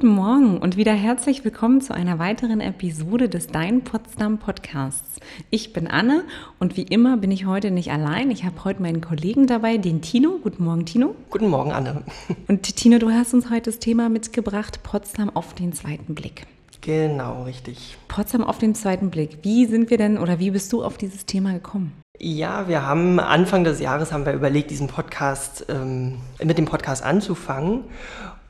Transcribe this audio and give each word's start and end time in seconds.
guten 0.00 0.14
Morgen 0.14 0.56
und 0.56 0.78
wieder 0.78 0.94
herzlich 0.94 1.44
willkommen 1.44 1.82
zu 1.82 1.92
einer 1.92 2.18
weiteren 2.18 2.62
Episode 2.62 3.28
des 3.28 3.48
Dein 3.48 3.84
Potsdam 3.84 4.38
Podcasts. 4.38 5.20
Ich 5.50 5.74
bin 5.74 5.88
Anne 5.88 6.24
und 6.58 6.78
wie 6.78 6.84
immer 6.84 7.18
bin 7.18 7.30
ich 7.30 7.44
heute 7.44 7.70
nicht 7.70 7.92
allein. 7.92 8.30
Ich 8.30 8.44
habe 8.44 8.64
heute 8.64 8.80
meinen 8.80 9.02
Kollegen 9.02 9.46
dabei, 9.46 9.76
den 9.76 10.00
Tino. 10.00 10.38
Guten 10.42 10.64
Morgen, 10.64 10.86
Tino. 10.86 11.14
Guten 11.28 11.48
Morgen, 11.48 11.72
Anne. 11.72 12.02
Und 12.48 12.62
Tino, 12.62 12.98
du 12.98 13.10
hast 13.10 13.34
uns 13.34 13.50
heute 13.50 13.70
das 13.70 13.78
Thema 13.78 14.08
mitgebracht, 14.08 14.82
Potsdam 14.82 15.28
auf 15.28 15.52
den 15.52 15.74
zweiten 15.74 16.14
Blick. 16.14 16.46
Genau, 16.80 17.42
richtig. 17.42 17.98
Potsdam 18.08 18.42
auf 18.42 18.56
den 18.56 18.74
zweiten 18.74 19.10
Blick. 19.10 19.40
Wie 19.42 19.66
sind 19.66 19.90
wir 19.90 19.98
denn 19.98 20.16
oder 20.16 20.38
wie 20.38 20.50
bist 20.50 20.72
du 20.72 20.82
auf 20.82 20.96
dieses 20.96 21.26
Thema 21.26 21.52
gekommen? 21.52 21.92
Ja, 22.18 22.68
wir 22.68 22.86
haben 22.86 23.20
Anfang 23.20 23.64
des 23.64 23.80
Jahres 23.80 24.12
haben 24.12 24.24
wir 24.24 24.32
überlegt, 24.32 24.70
diesen 24.70 24.88
Podcast 24.88 25.66
ähm, 25.68 26.20
mit 26.42 26.56
dem 26.56 26.64
Podcast 26.64 27.04
anzufangen. 27.04 27.84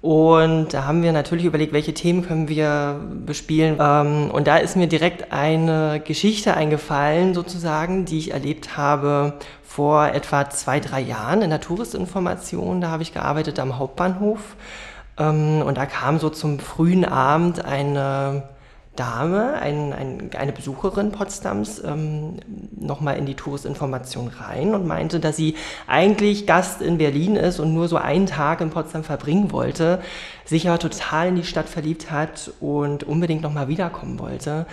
Und 0.02 0.72
da 0.72 0.86
haben 0.86 1.02
wir 1.02 1.12
natürlich 1.12 1.44
überlegt, 1.44 1.74
welche 1.74 1.92
Themen 1.92 2.22
können 2.22 2.48
wir 2.48 2.98
bespielen. 3.26 3.76
Ähm, 3.78 4.30
und 4.30 4.46
da 4.46 4.56
ist 4.56 4.76
mir 4.76 4.86
direkt 4.86 5.30
eine 5.32 6.00
Geschichte 6.02 6.54
eingefallen, 6.54 7.34
sozusagen, 7.34 8.06
die 8.06 8.18
ich 8.18 8.32
erlebt 8.32 8.78
habe 8.78 9.34
vor 9.62 10.08
etwa 10.08 10.48
zwei, 10.48 10.80
drei 10.80 11.00
Jahren 11.00 11.42
in 11.42 11.50
der 11.50 11.60
Touristinformation. 11.60 12.80
Da 12.80 12.88
habe 12.88 13.02
ich 13.02 13.12
gearbeitet 13.12 13.58
am 13.60 13.78
Hauptbahnhof. 13.78 14.56
Ähm, 15.18 15.62
und 15.62 15.76
da 15.76 15.84
kam 15.84 16.18
so 16.18 16.30
zum 16.30 16.60
frühen 16.60 17.04
Abend 17.04 17.62
eine 17.62 18.44
Dame, 19.00 19.54
ein, 19.54 19.94
ein, 19.94 20.30
eine 20.36 20.52
Besucherin 20.52 21.10
Potsdams, 21.10 21.82
ähm, 21.82 22.34
nochmal 22.78 23.16
in 23.16 23.24
die 23.24 23.34
Touristinformation 23.34 24.28
rein 24.28 24.74
und 24.74 24.86
meinte, 24.86 25.20
dass 25.20 25.36
sie 25.36 25.54
eigentlich 25.86 26.46
Gast 26.46 26.82
in 26.82 26.98
Berlin 26.98 27.34
ist 27.36 27.60
und 27.60 27.72
nur 27.72 27.88
so 27.88 27.96
einen 27.96 28.26
Tag 28.26 28.60
in 28.60 28.68
Potsdam 28.68 29.02
verbringen 29.02 29.52
wollte, 29.52 30.02
sich 30.44 30.68
aber 30.68 30.78
total 30.78 31.28
in 31.28 31.36
die 31.36 31.44
Stadt 31.44 31.70
verliebt 31.70 32.10
hat 32.10 32.52
und 32.60 33.04
unbedingt 33.04 33.40
nochmal 33.40 33.68
wiederkommen 33.68 34.18
wollte. 34.18 34.66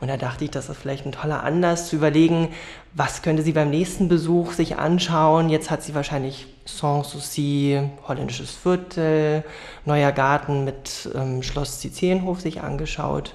Und 0.00 0.08
da 0.08 0.16
dachte 0.16 0.44
ich, 0.44 0.50
das 0.50 0.70
ist 0.70 0.78
vielleicht 0.78 1.04
ein 1.04 1.12
toller 1.12 1.42
Anlass 1.42 1.90
zu 1.90 1.96
überlegen, 1.96 2.48
was 2.94 3.20
könnte 3.20 3.42
sie 3.42 3.52
beim 3.52 3.68
nächsten 3.68 4.08
Besuch 4.08 4.52
sich 4.52 4.78
anschauen. 4.78 5.50
Jetzt 5.50 5.70
hat 5.70 5.82
sie 5.82 5.94
wahrscheinlich 5.94 6.46
Sanssouci, 6.64 7.82
holländisches 8.08 8.52
Viertel, 8.52 9.44
neuer 9.84 10.12
Garten 10.12 10.64
mit 10.64 11.10
ähm, 11.14 11.42
Schloss 11.42 11.82
Sizilienhof 11.82 12.40
sich 12.40 12.62
angeschaut. 12.62 13.34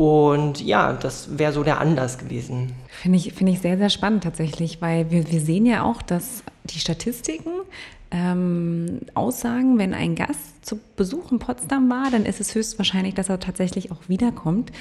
Und 0.00 0.62
ja, 0.62 0.94
das 0.94 1.38
wäre 1.38 1.52
so 1.52 1.62
der 1.62 1.78
Anlass 1.78 2.16
gewesen. 2.16 2.72
Finde 2.88 3.18
ich, 3.18 3.34
find 3.34 3.50
ich 3.50 3.60
sehr, 3.60 3.76
sehr 3.76 3.90
spannend 3.90 4.24
tatsächlich, 4.24 4.80
weil 4.80 5.10
wir, 5.10 5.30
wir 5.30 5.42
sehen 5.42 5.66
ja 5.66 5.82
auch, 5.82 6.00
dass 6.00 6.42
die 6.64 6.78
Statistiken 6.78 7.50
ähm, 8.10 9.00
aussagen, 9.14 9.78
wenn 9.78 9.94
ein 9.94 10.14
Gast 10.16 10.64
zu 10.64 10.78
Besuch 10.96 11.32
in 11.32 11.38
Potsdam 11.38 11.88
war, 11.88 12.10
dann 12.10 12.26
ist 12.26 12.40
es 12.40 12.54
höchstwahrscheinlich, 12.54 13.14
dass 13.14 13.28
er 13.28 13.40
tatsächlich 13.40 13.90
auch 13.92 14.08
wiederkommt. 14.08 14.72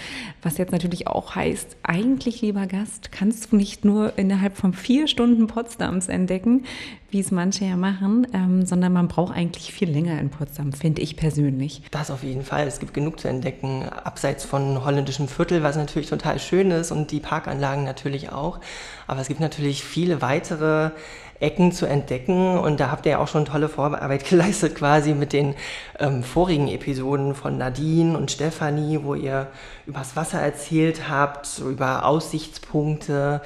Was 0.42 0.58
jetzt 0.58 0.72
natürlich 0.72 1.08
auch 1.08 1.36
heißt, 1.36 1.78
eigentlich, 1.84 2.42
lieber 2.42 2.66
Gast, 2.66 3.12
kannst 3.12 3.52
du 3.52 3.56
nicht 3.56 3.86
nur 3.86 4.18
innerhalb 4.18 4.58
von 4.58 4.74
vier 4.74 5.08
Stunden 5.08 5.48
Potsdams 5.48 6.08
entdecken, 6.08 6.66
wie 7.12 7.20
es 7.20 7.32
manche 7.32 7.66
ja 7.66 7.78
machen, 7.78 8.28
ähm, 8.34 8.66
sondern 8.66 8.94
man 8.94 9.08
braucht 9.08 9.36
eigentlich 9.36 9.72
viel 9.72 9.90
länger 9.90 10.20
in 10.20 10.30
Potsdam, 10.30 10.74
finde 10.74 11.02
ich 11.02 11.16
persönlich. 11.16 11.84
Das 11.92 12.12
auf 12.12 12.24
jeden 12.24 12.44
Fall. 12.44 12.68
Es 12.68 12.80
gibt 12.80 12.94
genug 12.94 13.20
zu 13.20 13.28
entdecken, 13.28 13.84
abseits 13.84 14.44
von 14.44 14.84
holländischem 14.84 15.28
Viertel, 15.28 15.64
was 15.64 15.76
natürlich 15.76 16.10
total 16.10 16.40
schön 16.40 16.72
ist 16.72 16.92
und 16.92 17.12
die 17.12 17.20
Parkanlagen 17.20 17.84
natürlich 17.84 18.32
auch. 18.32 18.60
Aber 19.08 19.22
es 19.22 19.28
gibt 19.28 19.40
natürlich 19.40 19.84
viele 19.84 20.22
weitere 20.22 20.92
Ecken 21.40 21.72
zu 21.72 21.86
entdecken. 21.86 22.58
Und 22.58 22.80
da 22.80 22.92
habt 22.92 23.06
ihr 23.06 23.19
ja 23.20 23.24
auch 23.24 23.28
schon 23.28 23.46
tolle 23.46 23.70
Vorarbeit 23.70 24.26
geleistet, 24.30 24.76
quasi 24.76 25.14
mit 25.14 25.34
den 25.34 25.56
ähm, 26.00 26.24
vorigen 26.24 26.68
Episoden 26.68 27.36
von 27.36 27.58
Nadine 27.58 28.18
und 28.18 28.32
Stefanie, 28.32 29.00
wo 29.04 29.16
ihr 29.16 29.48
übers 29.86 30.16
Wasser 30.16 30.40
erzählt 30.40 31.10
habt, 31.10 31.60
über 31.60 32.06
Aussichtspunkte. 32.06 33.42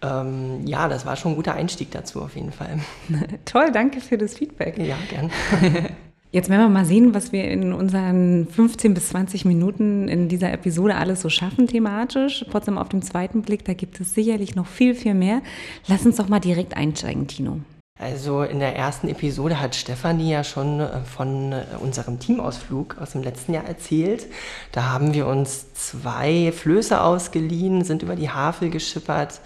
Ähm, 0.00 0.66
ja, 0.66 0.88
das 0.88 1.06
war 1.06 1.16
schon 1.16 1.32
ein 1.32 1.36
guter 1.36 1.54
Einstieg 1.54 1.90
dazu 1.90 2.22
auf 2.22 2.36
jeden 2.36 2.52
Fall. 2.52 2.78
Toll, 3.44 3.72
danke 3.72 4.00
für 4.00 4.16
das 4.16 4.34
Feedback. 4.34 4.78
Ja, 4.78 4.96
gern. 5.10 5.30
Jetzt 6.30 6.50
werden 6.50 6.60
wir 6.60 6.68
mal 6.68 6.84
sehen, 6.84 7.14
was 7.14 7.32
wir 7.32 7.44
in 7.44 7.72
unseren 7.72 8.46
15 8.48 8.92
bis 8.92 9.08
20 9.08 9.46
Minuten 9.46 10.08
in 10.08 10.28
dieser 10.28 10.52
Episode 10.52 10.96
alles 10.96 11.22
so 11.22 11.30
schaffen 11.30 11.66
thematisch. 11.66 12.44
Trotzdem 12.50 12.76
auf 12.76 12.90
den 12.90 13.00
zweiten 13.00 13.40
Blick, 13.40 13.64
da 13.64 13.72
gibt 13.72 13.98
es 13.98 14.14
sicherlich 14.14 14.54
noch 14.54 14.66
viel, 14.66 14.94
viel 14.94 15.14
mehr. 15.14 15.40
Lass 15.86 16.04
uns 16.04 16.16
doch 16.16 16.28
mal 16.28 16.38
direkt 16.38 16.76
einsteigen, 16.76 17.28
Tino. 17.28 17.60
Also 17.98 18.44
in 18.44 18.60
der 18.60 18.76
ersten 18.76 19.08
Episode 19.08 19.60
hat 19.60 19.74
Stefanie 19.74 20.30
ja 20.30 20.44
schon 20.44 20.78
äh, 20.80 21.00
von 21.00 21.52
äh, 21.52 21.64
unserem 21.80 22.20
Teamausflug 22.20 22.96
aus 23.00 23.10
dem 23.10 23.24
letzten 23.24 23.54
Jahr 23.54 23.64
erzählt. 23.64 24.26
Da 24.70 24.84
haben 24.84 25.14
wir 25.14 25.26
uns 25.26 25.72
zwei 25.74 26.52
Flöße 26.52 27.00
ausgeliehen, 27.00 27.82
sind 27.82 28.02
über 28.02 28.14
die 28.14 28.30
Havel 28.30 28.70
geschippert. 28.70 29.40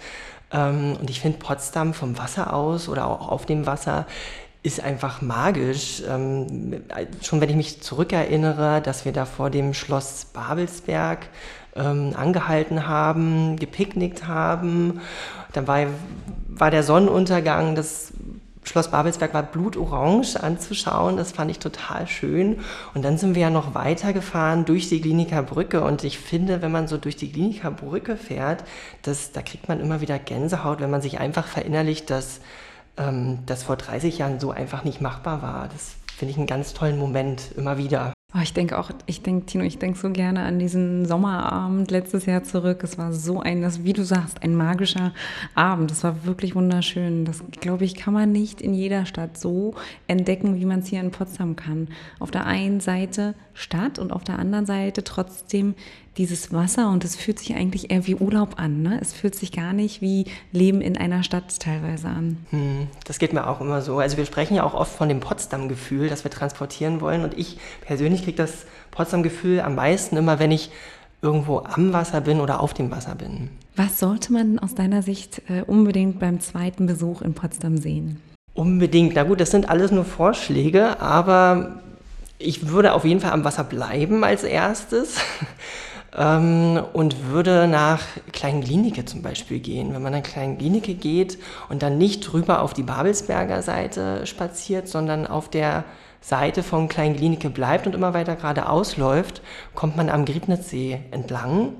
Ähm, 0.51 0.97
und 0.99 1.09
ich 1.09 1.19
finde 1.19 1.39
Potsdam 1.39 1.95
vom 1.95 2.19
Wasser 2.19 2.53
aus 2.53 2.89
oder 2.89 3.07
auch 3.07 3.29
auf 3.29 3.47
dem 3.47 3.65
Wasser 3.65 4.05
ist 4.61 4.81
einfach 4.81 5.21
magisch. 5.21 6.03
Ähm, 6.07 6.83
schon 7.23 7.41
wenn 7.41 7.49
ich 7.49 7.55
mich 7.55 7.81
zurückerinnere, 7.81 8.81
dass 8.81 9.03
wir 9.03 9.13
da 9.13 9.25
vor 9.25 9.49
dem 9.49 9.73
Schloss 9.73 10.25
Babelsberg 10.31 11.27
ähm, 11.75 12.13
angehalten 12.15 12.87
haben, 12.87 13.57
gepicknickt 13.57 14.27
haben. 14.27 15.01
Dann 15.53 15.67
war, 15.67 15.87
war 16.47 16.71
der 16.71 16.83
Sonnenuntergang, 16.83 17.75
das 17.75 18.13
Schloss 18.63 18.89
Babelsberg 18.89 19.33
war 19.33 19.43
blutorange 19.43 20.41
anzuschauen. 20.41 21.17
Das 21.17 21.31
fand 21.31 21.51
ich 21.51 21.59
total 21.59 22.07
schön. 22.07 22.59
Und 22.93 23.03
dann 23.03 23.17
sind 23.17 23.35
wir 23.35 23.43
ja 23.43 23.49
noch 23.49 23.75
weitergefahren 23.75 24.65
durch 24.65 24.89
die 24.89 25.01
Kliniker 25.01 25.43
Brücke. 25.43 25.81
Und 25.81 26.03
ich 26.03 26.17
finde, 26.17 26.61
wenn 26.61 26.71
man 26.71 26.87
so 26.87 26.97
durch 26.97 27.15
die 27.15 27.31
Kliniker 27.31 27.71
Brücke 27.71 28.17
fährt, 28.17 28.63
das, 29.01 29.31
da 29.31 29.41
kriegt 29.41 29.67
man 29.67 29.79
immer 29.79 30.01
wieder 30.01 30.19
Gänsehaut, 30.19 30.79
wenn 30.79 30.91
man 30.91 31.01
sich 31.01 31.19
einfach 31.19 31.45
verinnerlicht, 31.45 32.09
dass 32.09 32.39
ähm, 32.97 33.39
das 33.45 33.63
vor 33.63 33.75
30 33.75 34.17
Jahren 34.17 34.39
so 34.39 34.51
einfach 34.51 34.83
nicht 34.83 35.01
machbar 35.01 35.41
war. 35.41 35.67
Das 35.67 35.95
finde 36.17 36.31
ich 36.31 36.37
einen 36.37 36.47
ganz 36.47 36.73
tollen 36.73 36.97
Moment 36.97 37.51
immer 37.57 37.77
wieder. 37.77 38.13
Oh, 38.35 38.39
ich 38.41 38.53
denke 38.53 38.79
auch, 38.79 38.89
ich 39.05 39.21
denke, 39.21 39.45
Tino, 39.45 39.63
ich 39.63 39.77
denke 39.77 39.99
so 39.99 40.09
gerne 40.09 40.41
an 40.41 40.57
diesen 40.57 41.05
Sommerabend 41.05 41.91
letztes 41.91 42.25
Jahr 42.25 42.43
zurück. 42.43 42.83
Es 42.83 42.97
war 42.97 43.13
so 43.13 43.41
ein, 43.41 43.61
das, 43.61 43.83
wie 43.83 43.93
du 43.93 44.03
sagst, 44.03 44.41
ein 44.41 44.55
magischer 44.55 45.13
Abend. 45.53 45.91
Das 45.91 46.03
war 46.03 46.25
wirklich 46.25 46.55
wunderschön. 46.55 47.25
Das, 47.25 47.43
glaube 47.61 47.85
ich, 47.85 47.93
kann 47.93 48.15
man 48.15 48.31
nicht 48.31 48.59
in 48.59 48.73
jeder 48.73 49.05
Stadt 49.05 49.37
so 49.37 49.75
entdecken, 50.07 50.55
wie 50.59 50.65
man 50.65 50.79
es 50.79 50.87
hier 50.87 50.99
in 50.99 51.11
Potsdam 51.11 51.55
kann. 51.55 51.89
Auf 52.19 52.31
der 52.31 52.47
einen 52.47 52.79
Seite 52.79 53.35
Stadt 53.53 53.99
und 53.99 54.11
auf 54.11 54.23
der 54.23 54.39
anderen 54.39 54.65
Seite 54.65 55.03
trotzdem 55.03 55.75
dieses 56.17 56.53
Wasser 56.53 56.89
und 56.91 57.03
es 57.03 57.15
fühlt 57.15 57.39
sich 57.39 57.55
eigentlich 57.55 57.91
eher 57.91 58.05
wie 58.05 58.15
Urlaub 58.15 58.59
an. 58.59 58.81
Ne? 58.81 58.99
Es 59.01 59.13
fühlt 59.13 59.35
sich 59.35 59.51
gar 59.51 59.73
nicht 59.73 60.01
wie 60.01 60.25
Leben 60.51 60.81
in 60.81 60.97
einer 60.97 61.23
Stadt 61.23 61.59
teilweise 61.59 62.07
an. 62.07 62.37
Hm, 62.51 62.87
das 63.05 63.19
geht 63.19 63.33
mir 63.33 63.47
auch 63.47 63.61
immer 63.61 63.81
so. 63.81 63.99
Also 63.99 64.17
wir 64.17 64.25
sprechen 64.25 64.55
ja 64.55 64.63
auch 64.63 64.73
oft 64.73 64.95
von 64.95 65.09
dem 65.09 65.19
Potsdam-Gefühl, 65.19 66.09
das 66.09 66.23
wir 66.23 66.31
transportieren 66.31 67.01
wollen. 67.01 67.23
Und 67.23 67.37
ich 67.37 67.57
persönlich 67.81 68.23
kriege 68.23 68.37
das 68.37 68.65
Potsdam-Gefühl 68.91 69.61
am 69.61 69.75
meisten 69.75 70.17
immer, 70.17 70.39
wenn 70.39 70.51
ich 70.51 70.69
irgendwo 71.21 71.59
am 71.59 71.93
Wasser 71.93 72.21
bin 72.21 72.41
oder 72.41 72.59
auf 72.59 72.73
dem 72.73 72.91
Wasser 72.91 73.15
bin. 73.15 73.49
Was 73.75 73.99
sollte 73.99 74.33
man 74.33 74.59
aus 74.59 74.75
deiner 74.75 75.01
Sicht 75.01 75.41
äh, 75.49 75.63
unbedingt 75.63 76.19
beim 76.19 76.39
zweiten 76.39 76.85
Besuch 76.85 77.21
in 77.21 77.33
Potsdam 77.33 77.77
sehen? 77.77 78.21
Unbedingt. 78.53 79.15
Na 79.15 79.23
gut, 79.23 79.41
das 79.41 79.49
sind 79.49 79.67
alles 79.67 79.91
nur 79.91 80.05
Vorschläge, 80.05 80.99
aber 81.01 81.81
ich 82.43 82.69
würde 82.69 82.93
auf 82.93 83.05
jeden 83.05 83.19
Fall 83.19 83.31
am 83.31 83.43
Wasser 83.43 83.63
bleiben 83.63 84.23
als 84.23 84.43
erstes 84.43 85.17
ähm, 86.17 86.81
und 86.93 87.29
würde 87.29 87.67
nach 87.67 88.01
Kleinglinike 88.31 89.05
zum 89.05 89.21
Beispiel 89.21 89.59
gehen. 89.59 89.93
Wenn 89.93 90.01
man 90.01 90.13
nach 90.13 90.23
Kleinglinike 90.23 90.93
geht 90.93 91.37
und 91.69 91.83
dann 91.83 91.97
nicht 91.97 92.21
drüber 92.21 92.61
auf 92.61 92.73
die 92.73 92.83
Babelsberger 92.83 93.61
Seite 93.61 94.25
spaziert, 94.25 94.87
sondern 94.87 95.25
auf 95.27 95.49
der 95.49 95.85
Seite 96.21 96.63
von 96.63 96.87
Kleinglinike 96.87 97.49
bleibt 97.49 97.85
und 97.85 97.95
immer 97.95 98.13
weiter 98.13 98.35
geradeaus 98.35 98.97
läuft, 98.97 99.41
kommt 99.75 99.97
man 99.97 100.09
am 100.09 100.25
Griebnitzsee 100.25 100.99
entlang. 101.11 101.73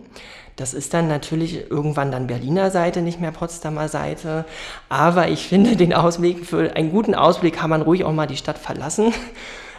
Das 0.55 0.75
ist 0.75 0.93
dann 0.93 1.07
natürlich 1.07 1.71
irgendwann 1.71 2.11
dann 2.11 2.27
Berliner 2.27 2.69
Seite, 2.69 3.01
nicht 3.01 3.19
mehr 3.19 3.31
Potsdamer 3.31 3.87
Seite. 3.87 4.45
Aber 4.87 5.29
ich 5.29 5.47
finde 5.47 5.75
den 5.75 5.93
Ausweg 5.93 6.45
für 6.45 6.75
einen 6.75 6.91
guten 6.91 7.15
Ausblick 7.15 7.55
kann 7.55 7.71
man 7.71 7.81
ruhig 7.81 8.03
auch 8.03 8.11
mal 8.11 8.27
die 8.27 8.37
Stadt 8.37 8.59
verlassen 8.59 9.13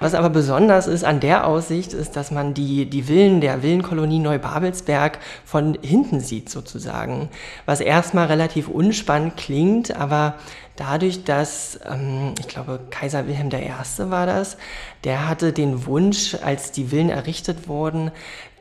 was 0.00 0.14
aber 0.14 0.31
besonders 0.31 0.87
ist 0.87 1.05
an 1.05 1.20
der 1.20 1.46
Aussicht, 1.46 1.93
ist, 1.93 2.17
dass 2.17 2.31
man 2.31 2.55
die, 2.55 2.87
die 2.87 3.05
Villen 3.05 3.41
der 3.41 3.62
Villenkolonie 3.62 4.19
Neubabelsberg 4.19 5.19
von 5.44 5.79
hinten 5.82 6.20
sieht 6.20 6.49
sozusagen. 6.49 7.29
Was 7.67 7.81
erstmal 7.81 8.26
relativ 8.26 8.69
unspannend 8.69 9.37
klingt, 9.37 9.96
aber 9.96 10.35
dadurch, 10.76 11.25
dass, 11.25 11.79
ähm, 11.88 12.35
ich 12.38 12.49
glaube, 12.49 12.81
Kaiser 12.91 13.26
Wilhelm 13.26 13.50
I. 13.52 14.11
war 14.11 14.26
das, 14.26 14.56
der 15.05 15.29
hatte 15.29 15.52
den 15.52 15.87
Wunsch, 15.87 16.37
als 16.43 16.73
die 16.73 16.87
Villen 16.87 17.11
errichtet 17.11 17.69
wurden, 17.69 18.11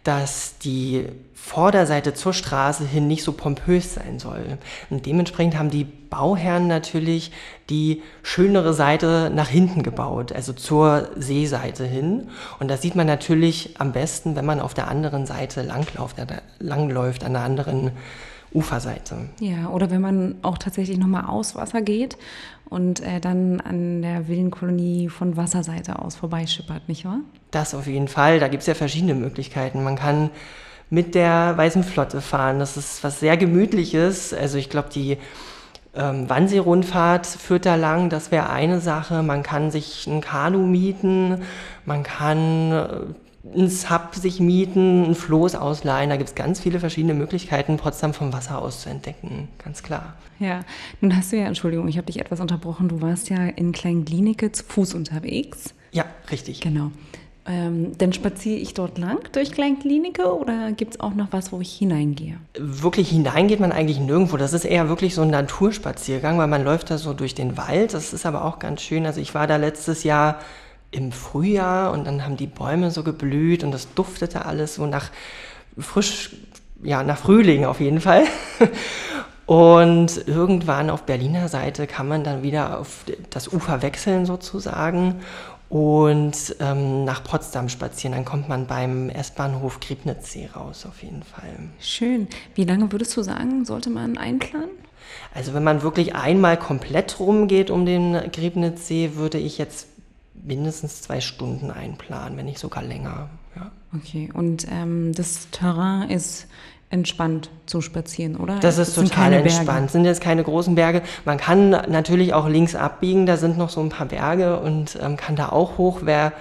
dass 0.03 0.57
die 0.59 1.07
Vorderseite 1.33 2.13
zur 2.13 2.33
Straße 2.33 2.85
hin 2.85 3.07
nicht 3.07 3.23
so 3.23 3.33
pompös 3.33 3.93
sein 3.93 4.17
soll. 4.17 4.57
Und 4.89 5.05
dementsprechend 5.05 5.57
haben 5.57 5.69
die 5.69 5.83
Bauherren 5.83 6.67
natürlich 6.67 7.31
die 7.69 8.01
schönere 8.21 8.73
Seite 8.73 9.29
nach 9.33 9.49
hinten 9.49 9.83
gebaut, 9.83 10.31
also 10.31 10.53
zur 10.53 11.09
Seeseite 11.17 11.85
hin. 11.85 12.29
Und 12.59 12.69
das 12.69 12.81
sieht 12.81 12.95
man 12.95 13.07
natürlich 13.07 13.75
am 13.79 13.91
besten, 13.91 14.35
wenn 14.35 14.45
man 14.45 14.61
auf 14.61 14.73
der 14.73 14.87
anderen 14.87 15.25
Seite 15.25 15.63
langläuft, 15.63 16.15
langläuft 16.59 17.23
an 17.25 17.33
der 17.33 17.43
anderen 17.43 17.91
Uferseite. 18.53 19.29
Ja, 19.39 19.69
oder 19.69 19.89
wenn 19.89 20.01
man 20.01 20.35
auch 20.43 20.57
tatsächlich 20.57 20.97
nochmal 20.97 21.25
aus 21.25 21.55
Wasser 21.55 21.81
geht 21.81 22.17
und 22.73 23.01
äh, 23.01 23.19
dann 23.19 23.61
an 23.61 24.01
der 24.01 24.27
Villenkolonie 24.27 25.07
von 25.07 25.37
Wasserseite 25.37 25.99
aus 25.99 26.15
vorbeischippert, 26.15 26.89
nicht 26.89 27.05
wahr? 27.05 27.19
Das 27.51 27.75
auf 27.75 27.85
jeden 27.85 28.07
Fall. 28.07 28.39
Da 28.39 28.47
gibt 28.47 28.61
es 28.61 28.67
ja 28.67 28.73
verschiedene 28.73 29.13
Möglichkeiten. 29.13 29.83
Man 29.83 29.95
kann 29.95 30.31
mit 30.89 31.13
der 31.13 31.55
Weißen 31.55 31.83
Flotte 31.83 32.19
fahren. 32.19 32.57
Das 32.57 32.75
ist 32.75 33.03
was 33.03 33.19
sehr 33.19 33.37
Gemütliches. 33.37 34.33
Also 34.33 34.57
ich 34.57 34.71
glaube, 34.71 34.89
die 34.91 35.17
ähm, 35.95 36.27
Wannsee-Rundfahrt 36.27 37.27
führt 37.27 37.67
da 37.67 37.75
lang. 37.75 38.09
Das 38.09 38.31
wäre 38.31 38.49
eine 38.49 38.79
Sache. 38.79 39.21
Man 39.21 39.43
kann 39.43 39.69
sich 39.69 40.07
ein 40.07 40.21
Kanu 40.21 40.65
mieten. 40.65 41.43
Man 41.85 42.01
kann 42.01 43.15
ein 43.43 43.69
Sub 43.69 44.15
sich 44.15 44.39
mieten, 44.39 45.05
ein 45.05 45.15
Floß 45.15 45.55
ausleihen. 45.55 46.09
Da 46.09 46.15
gibt 46.15 46.29
es 46.29 46.35
ganz 46.35 46.59
viele 46.59 46.79
verschiedene 46.79 47.13
Möglichkeiten, 47.13 47.77
Potsdam 47.77 48.13
vom 48.13 48.31
Wasser 48.31 48.61
aus 48.61 48.81
zu 48.81 48.89
entdecken. 48.89 49.49
Ganz 49.63 49.83
klar. 49.83 50.13
Ja, 50.39 50.61
nun 51.01 51.15
hast 51.15 51.31
du 51.31 51.37
ja, 51.37 51.45
Entschuldigung, 51.45 51.87
ich 51.87 51.97
habe 51.97 52.07
dich 52.07 52.19
etwas 52.19 52.39
unterbrochen. 52.39 52.87
Du 52.87 53.01
warst 53.01 53.29
ja 53.29 53.45
in 53.45 53.71
Kleinglinike 53.71 54.51
zu 54.51 54.63
Fuß 54.63 54.93
unterwegs. 54.93 55.73
Ja, 55.91 56.05
richtig. 56.31 56.61
Genau. 56.61 56.91
Ähm, 57.45 57.97
dann 57.97 58.13
spaziere 58.13 58.57
ich 58.57 58.73
dort 58.73 58.97
lang 58.97 59.19
durch 59.33 59.51
Kleinklinike 59.51 60.33
oder 60.33 60.71
gibt 60.71 60.93
es 60.93 60.99
auch 61.01 61.13
noch 61.13 61.27
was, 61.31 61.51
wo 61.51 61.59
ich 61.59 61.73
hineingehe? 61.73 62.37
Wirklich 62.57 63.09
hineingeht 63.09 63.59
man 63.59 63.73
eigentlich 63.73 63.99
nirgendwo. 63.99 64.37
Das 64.37 64.53
ist 64.53 64.63
eher 64.63 64.87
wirklich 64.87 65.13
so 65.13 65.23
ein 65.23 65.29
Naturspaziergang, 65.29 66.37
weil 66.37 66.47
man 66.47 66.63
läuft 66.63 66.89
da 66.89 66.97
so 66.97 67.13
durch 67.13 67.35
den 67.35 67.57
Wald. 67.57 67.93
Das 67.93 68.13
ist 68.13 68.25
aber 68.25 68.45
auch 68.45 68.59
ganz 68.59 68.81
schön. 68.81 69.05
Also 69.05 69.19
ich 69.19 69.35
war 69.35 69.45
da 69.45 69.57
letztes 69.57 70.05
Jahr 70.05 70.39
im 70.93 71.11
Frühjahr 71.11 71.91
und 71.91 72.05
dann 72.05 72.23
haben 72.23 72.37
die 72.37 72.47
Bäume 72.47 72.91
so 72.91 73.03
geblüht 73.03 73.63
und 73.63 73.71
das 73.71 73.93
duftete 73.93 74.45
alles 74.45 74.75
so 74.75 74.85
nach 74.85 75.09
frisch, 75.77 76.31
ja, 76.83 77.03
nach 77.03 77.17
Frühling 77.17 77.65
auf 77.65 77.79
jeden 77.79 78.01
Fall. 78.01 78.23
Und 79.45 80.25
irgendwann 80.25 80.89
auf 80.89 81.03
Berliner 81.03 81.49
Seite 81.49 81.85
kann 81.85 82.07
man 82.07 82.23
dann 82.23 82.43
wieder 82.43 82.79
auf 82.79 83.03
das 83.29 83.51
Ufer 83.51 83.81
wechseln 83.81 84.25
sozusagen 84.25 85.15
und 85.67 86.55
ähm, 86.59 87.03
nach 87.03 87.23
Potsdam 87.23 87.67
spazieren. 87.67 88.15
Dann 88.15 88.25
kommt 88.25 88.47
man 88.47 88.67
beim 88.67 89.09
S-Bahnhof 89.09 89.79
Griebnitzsee 89.79 90.49
raus 90.55 90.85
auf 90.85 91.03
jeden 91.03 91.23
Fall. 91.23 91.49
Schön. 91.79 92.27
Wie 92.55 92.63
lange 92.63 92.91
würdest 92.91 93.17
du 93.17 93.21
sagen, 93.21 93.65
sollte 93.65 93.89
man 93.89 94.17
einplanen? 94.17 94.69
Also 95.33 95.53
wenn 95.53 95.63
man 95.63 95.81
wirklich 95.81 96.15
einmal 96.15 96.57
komplett 96.57 97.19
rumgeht 97.19 97.69
um 97.69 97.85
den 97.85 98.31
Griebnitzsee, 98.31 99.15
würde 99.15 99.39
ich 99.39 99.57
jetzt 99.57 99.87
mindestens 100.43 101.01
zwei 101.01 101.21
Stunden 101.21 101.71
einplanen, 101.71 102.37
wenn 102.37 102.45
nicht 102.45 102.59
sogar 102.59 102.83
länger. 102.83 103.29
Ja. 103.55 103.71
Okay, 103.95 104.29
und 104.33 104.67
ähm, 104.69 105.13
das 105.13 105.49
Terrain 105.51 106.09
ist 106.09 106.47
entspannt 106.89 107.49
zu 107.65 107.81
spazieren, 107.81 108.35
oder? 108.35 108.59
Das 108.59 108.77
ist 108.77 108.97
das 108.97 109.09
total 109.09 109.33
entspannt. 109.33 109.67
Berge. 109.67 109.89
Sind 109.89 110.05
jetzt 110.05 110.21
keine 110.21 110.43
großen 110.43 110.75
Berge. 110.75 111.01
Man 111.25 111.37
kann 111.37 111.69
natürlich 111.71 112.33
auch 112.33 112.47
links 112.47 112.75
abbiegen, 112.75 113.25
da 113.25 113.37
sind 113.37 113.57
noch 113.57 113.69
so 113.69 113.81
ein 113.81 113.89
paar 113.89 114.05
Berge 114.05 114.59
und 114.59 114.97
ähm, 115.01 115.17
kann 115.17 115.35
da 115.35 115.49
auch 115.49 115.79
hoch, 115.79 116.01
wer 116.03 116.33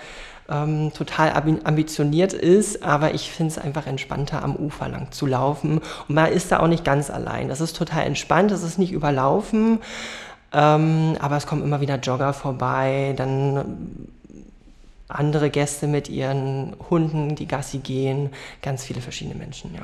ähm, 0.51 0.93
total 0.93 1.33
ambitioniert 1.65 2.35
ist, 2.35 2.83
aber 2.83 3.15
ich 3.15 3.31
finde 3.31 3.53
es 3.53 3.59
einfach 3.59 3.87
entspannter, 3.87 4.43
am 4.43 4.57
Ufer 4.57 4.89
lang 4.89 5.11
zu 5.11 5.27
laufen. 5.27 5.79
Und 6.09 6.15
man 6.15 6.31
ist 6.31 6.53
da 6.53 6.61
auch 6.61 6.69
nicht 6.69 6.85
ganz 6.85 7.09
allein. 7.11 7.49
Das 7.49 7.61
ist 7.61 7.75
total 7.75 8.05
entspannt, 8.05 8.51
das 8.51 8.63
ist 8.63 8.79
nicht 8.79 8.93
überlaufen. 8.93 9.79
Ähm, 10.53 11.17
aber 11.21 11.37
es 11.37 11.47
kommen 11.47 11.63
immer 11.63 11.81
wieder 11.81 11.97
Jogger 11.97 12.33
vorbei, 12.33 13.15
dann 13.17 14.09
andere 15.09 15.51
Gäste 15.51 15.87
mit 15.87 16.09
ihren 16.09 16.75
Hunden, 16.91 17.35
die 17.35 17.47
Gassi 17.47 17.79
gehen, 17.79 18.31
ganz 18.63 18.85
viele 18.85 19.01
verschiedene 19.01 19.35
Menschen, 19.37 19.75
ja. 19.75 19.83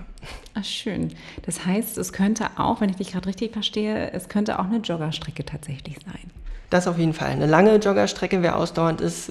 Ach, 0.54 0.64
schön. 0.64 1.12
Das 1.42 1.66
heißt, 1.66 1.98
es 1.98 2.12
könnte 2.12 2.46
auch, 2.56 2.80
wenn 2.80 2.90
ich 2.90 2.96
dich 2.96 3.12
gerade 3.12 3.28
richtig 3.28 3.52
verstehe, 3.52 4.10
es 4.12 4.28
könnte 4.28 4.58
auch 4.58 4.64
eine 4.64 4.78
Joggerstrecke 4.78 5.44
tatsächlich 5.44 5.96
sein. 6.04 6.30
Das 6.70 6.86
auf 6.86 6.98
jeden 6.98 7.14
Fall. 7.14 7.30
Eine 7.30 7.46
lange 7.46 7.76
Joggerstrecke, 7.76 8.42
wer 8.42 8.56
ausdauernd 8.56 9.00
ist, 9.00 9.30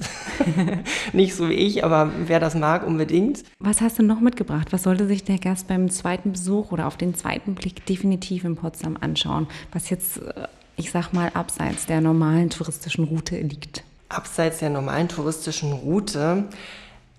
nicht 1.12 1.36
so 1.36 1.48
wie 1.48 1.54
ich, 1.54 1.84
aber 1.84 2.10
wer 2.26 2.40
das 2.40 2.56
mag, 2.56 2.84
unbedingt. 2.84 3.44
Was 3.60 3.80
hast 3.80 4.00
du 4.00 4.02
noch 4.02 4.18
mitgebracht? 4.18 4.72
Was 4.72 4.82
sollte 4.82 5.06
sich 5.06 5.22
der 5.22 5.38
Gast 5.38 5.68
beim 5.68 5.88
zweiten 5.88 6.32
Besuch 6.32 6.72
oder 6.72 6.88
auf 6.88 6.96
den 6.96 7.14
zweiten 7.14 7.54
Blick 7.54 7.86
definitiv 7.86 8.42
in 8.42 8.56
Potsdam 8.56 8.96
anschauen, 9.00 9.46
was 9.72 9.88
jetzt 9.88 10.18
äh, 10.18 10.48
ich 10.78 10.90
sag 10.90 11.12
mal, 11.12 11.30
abseits 11.34 11.86
der 11.86 12.00
normalen 12.00 12.50
touristischen 12.50 13.04
Route 13.04 13.36
liegt? 13.38 13.82
Abseits 14.08 14.58
der 14.58 14.70
normalen 14.70 15.08
touristischen 15.08 15.72
Route. 15.72 16.44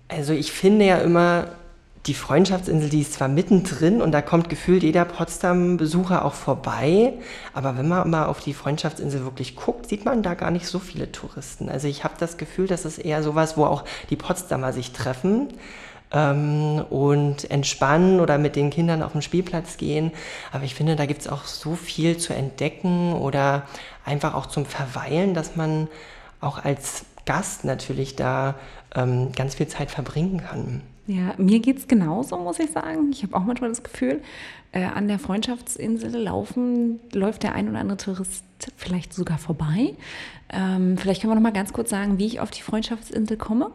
Also 0.08 0.32
ich 0.32 0.50
finde 0.50 0.86
ja 0.86 0.98
immer, 0.98 1.48
die 2.06 2.14
Freundschaftsinsel, 2.14 2.88
die 2.88 3.02
ist 3.02 3.12
zwar 3.12 3.28
mittendrin 3.28 4.00
und 4.00 4.12
da 4.12 4.22
kommt 4.22 4.48
gefühlt 4.48 4.82
jeder 4.82 5.04
Potsdam-Besucher 5.04 6.24
auch 6.24 6.32
vorbei, 6.32 7.12
aber 7.52 7.76
wenn 7.76 7.88
man 7.88 8.08
mal 8.08 8.24
auf 8.24 8.40
die 8.40 8.54
Freundschaftsinsel 8.54 9.22
wirklich 9.22 9.54
guckt, 9.54 9.86
sieht 9.86 10.06
man 10.06 10.22
da 10.22 10.32
gar 10.32 10.50
nicht 10.50 10.66
so 10.66 10.78
viele 10.78 11.12
Touristen. 11.12 11.68
Also 11.68 11.88
ich 11.88 12.02
habe 12.02 12.14
das 12.18 12.38
Gefühl, 12.38 12.66
das 12.66 12.86
ist 12.86 12.98
eher 12.98 13.22
sowas, 13.22 13.58
wo 13.58 13.66
auch 13.66 13.84
die 14.08 14.16
Potsdamer 14.16 14.72
sich 14.72 14.92
treffen 14.92 15.48
ähm, 16.12 16.84
und 16.90 17.50
entspannen 17.50 18.20
oder 18.20 18.38
mit 18.38 18.56
den 18.56 18.70
Kindern 18.70 19.02
auf 19.02 19.12
den 19.12 19.22
Spielplatz 19.22 19.76
gehen. 19.76 20.12
Aber 20.52 20.64
ich 20.64 20.74
finde, 20.74 20.96
da 20.96 21.06
gibt 21.06 21.20
es 21.22 21.28
auch 21.28 21.44
so 21.44 21.74
viel 21.74 22.16
zu 22.18 22.32
entdecken 22.34 23.12
oder 23.14 23.66
einfach 24.04 24.34
auch 24.34 24.46
zum 24.46 24.66
Verweilen, 24.66 25.34
dass 25.34 25.56
man 25.56 25.88
auch 26.40 26.64
als 26.64 27.04
Gast 27.26 27.64
natürlich 27.64 28.16
da 28.16 28.54
ähm, 28.94 29.32
ganz 29.32 29.54
viel 29.54 29.68
Zeit 29.68 29.90
verbringen 29.90 30.42
kann. 30.42 30.82
Ja, 31.06 31.34
mir 31.38 31.58
geht 31.60 31.78
es 31.78 31.88
genauso, 31.88 32.36
muss 32.38 32.58
ich 32.58 32.70
sagen. 32.70 33.10
Ich 33.10 33.22
habe 33.22 33.36
auch 33.36 33.44
manchmal 33.44 33.70
das 33.70 33.82
Gefühl, 33.82 34.22
äh, 34.72 34.84
an 34.84 35.08
der 35.08 35.18
Freundschaftsinsel 35.18 36.22
laufen, 36.22 37.00
läuft 37.12 37.42
der 37.42 37.54
ein 37.54 37.68
oder 37.68 37.80
andere 37.80 37.98
Tourist 37.98 38.44
vielleicht 38.76 39.12
sogar 39.12 39.38
vorbei. 39.38 39.94
Ähm, 40.52 40.96
vielleicht 40.96 41.20
können 41.20 41.32
wir 41.32 41.34
noch 41.34 41.42
mal 41.42 41.52
ganz 41.52 41.72
kurz 41.72 41.90
sagen, 41.90 42.18
wie 42.18 42.26
ich 42.26 42.40
auf 42.40 42.50
die 42.50 42.62
Freundschaftsinsel 42.62 43.36
komme. 43.36 43.72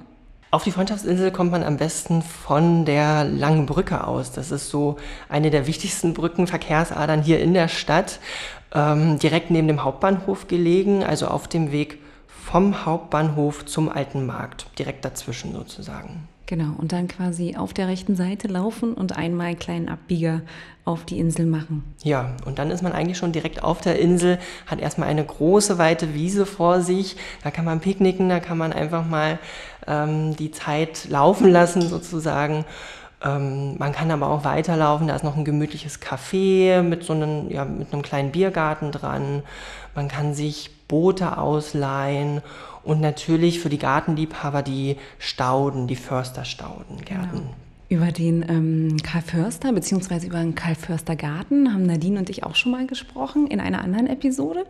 Auf 0.52 0.64
die 0.64 0.72
Freundschaftsinsel 0.72 1.32
kommt 1.32 1.52
man 1.52 1.64
am 1.64 1.78
besten 1.78 2.22
von 2.22 2.86
der 2.86 3.26
Langen 3.26 3.66
Brücke 3.66 4.06
aus. 4.06 4.32
Das 4.32 4.52
ist 4.52 4.70
so 4.70 4.98
eine 5.28 5.50
der 5.50 5.68
wichtigsten 5.68 6.14
Brückenverkehrsadern 6.14 7.22
hier 7.22 7.40
in 7.40 7.54
der 7.54 7.68
Stadt, 7.68 8.20
ähm, 8.74 9.20
direkt 9.20 9.52
neben 9.52 9.68
dem 9.68 9.84
Hauptbahnhof 9.84 10.48
gelegen, 10.48 11.04
also 11.04 11.28
auf 11.28 11.48
dem 11.48 11.72
Weg 11.72 12.00
vom 12.28 12.86
Hauptbahnhof 12.86 13.66
zum 13.66 13.90
Alten 13.90 14.26
Markt, 14.26 14.68
direkt 14.78 15.04
dazwischen 15.04 15.54
sozusagen. 15.54 16.28
Genau, 16.48 16.76
und 16.78 16.92
dann 16.92 17.08
quasi 17.08 17.56
auf 17.56 17.74
der 17.74 17.88
rechten 17.88 18.16
Seite 18.16 18.48
laufen 18.48 18.94
und 18.94 19.18
einmal 19.18 19.48
einen 19.48 19.60
kleinen 19.60 19.90
Abbieger 19.90 20.42
auf 20.84 21.04
die 21.04 21.18
Insel 21.18 21.48
machen. 21.48 21.84
Ja, 22.04 22.36
und 22.46 22.60
dann 22.60 22.70
ist 22.70 22.84
man 22.84 22.92
eigentlich 22.92 23.18
schon 23.18 23.32
direkt 23.32 23.64
auf 23.64 23.82
der 23.82 23.98
Insel, 24.00 24.38
hat 24.68 24.80
erstmal 24.80 25.10
eine 25.10 25.26
große, 25.26 25.80
weite 25.80 26.14
Wiese 26.14 26.46
vor 26.46 26.82
sich. 26.82 27.18
Da 27.44 27.50
kann 27.50 27.66
man 27.66 27.80
picknicken, 27.80 28.30
da 28.30 28.40
kann 28.40 28.60
man 28.60 28.74
einfach 28.74 29.08
mal 29.08 29.40
ähm, 29.88 30.36
die 30.36 30.52
Zeit 30.52 31.08
laufen 31.10 31.50
lassen 31.50 31.82
sozusagen. 31.82 32.66
Ähm, 33.24 33.78
man 33.78 33.92
kann 33.92 34.12
aber 34.12 34.30
auch 34.30 34.44
weiterlaufen, 34.44 35.08
da 35.08 35.16
ist 35.16 35.24
noch 35.24 35.38
ein 35.38 35.46
gemütliches 35.46 36.02
Café 36.02 36.82
mit 36.82 37.04
so 37.04 37.14
einem, 37.14 37.50
ja, 37.50 37.66
mit 37.66 37.92
einem 37.92 38.02
kleinen 38.02 38.32
Biergarten 38.32 38.92
dran. 38.92 39.44
Man 39.96 40.08
kann 40.08 40.34
sich 40.34 40.72
Boote 40.88 41.38
ausleihen 41.38 42.42
und 42.84 43.02
natürlich 43.02 43.60
für 43.60 43.70
die 43.70 43.80
Gartenliebhaber 43.80 44.62
die 44.62 44.98
Stauden, 45.18 45.88
die 45.88 45.96
Försterstaudengärten. 45.96 47.40
Genau. 47.40 47.65
Über 47.88 48.12
den 48.12 48.44
ähm, 48.50 48.98
Karl 49.04 49.22
Förster 49.22 49.72
bzw. 49.72 50.26
über 50.26 50.40
den 50.40 50.56
Karl 50.56 50.76
Förster 50.76 51.16
Garten 51.16 51.72
haben 51.72 51.86
Nadine 51.86 52.20
und 52.20 52.30
ich 52.30 52.44
auch 52.44 52.56
schon 52.56 52.72
mal 52.72 52.88
gesprochen 52.88 53.48
in 53.48 53.60
einer 53.60 53.82
anderen 53.82 54.08
Episode. 54.08 54.66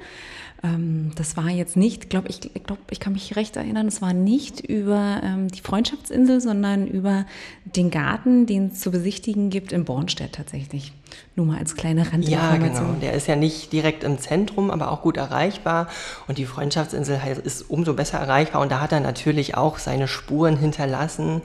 Ähm, 0.64 1.12
das 1.16 1.38
war 1.38 1.50
jetzt 1.50 1.78
nicht, 1.78 2.10
glaub, 2.10 2.28
ich 2.30 2.42
glaube, 2.42 2.82
ich 2.90 3.00
kann 3.00 3.14
mich 3.14 3.36
recht 3.36 3.56
erinnern, 3.56 3.88
es 3.88 4.02
war 4.02 4.14
nicht 4.14 4.62
über 4.62 5.22
ähm, 5.24 5.48
die 5.50 5.62
Freundschaftsinsel, 5.62 6.42
sondern 6.42 6.88
über 6.88 7.26
den 7.64 7.92
Garten, 7.92 8.46
den 8.46 8.68
es 8.68 8.80
zu 8.80 8.92
besichtigen 8.92 9.50
gibt 9.50 9.72
in 9.72 9.86
Bornstedt 9.86 10.34
tatsächlich. 10.34 10.92
Nur 11.36 11.46
mal 11.46 11.60
als 11.60 11.76
kleine 11.76 12.02
Randinformation. 12.12 12.62
Ja, 12.62 12.84
genau. 12.84 13.00
Der 13.02 13.14
ist 13.14 13.28
ja 13.28 13.36
nicht 13.36 13.72
direkt 13.72 14.04
im 14.04 14.18
Zentrum, 14.20 14.72
aber 14.72 14.92
auch 14.92 15.02
gut 15.02 15.18
erreichbar. 15.18 15.88
Und 16.28 16.38
die 16.38 16.46
Freundschaftsinsel 16.46 17.20
ist 17.44 17.70
umso 17.70 17.94
besser 17.94 18.20
erreichbar. 18.20 18.62
Und 18.62 18.72
da 18.72 18.82
hat 18.82 18.92
er 18.92 19.00
natürlich 19.00 19.56
auch 19.56 19.78
seine 19.78 20.08
Spuren 20.08 20.58
hinterlassen. 20.58 21.42